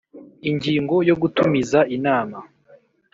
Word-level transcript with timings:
Ingingo 0.49 0.95
yo 1.09 1.15
Gutumiza 1.21 1.79
inama 1.95 2.37